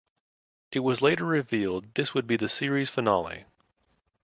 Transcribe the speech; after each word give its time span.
It 0.71 0.79
was 0.79 1.03
later 1.03 1.25
revealed 1.25 1.93
this 1.93 2.15
would 2.15 2.25
be 2.25 2.35
the 2.35 2.49
series 2.49 2.89
finale. 2.89 3.45